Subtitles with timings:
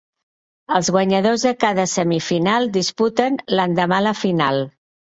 [0.77, 4.65] Els guanyadors de cada semifinal disputen, l'endemà la final.